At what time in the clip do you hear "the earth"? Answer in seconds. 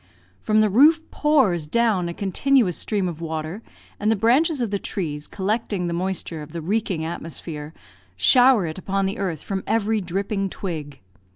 9.05-9.43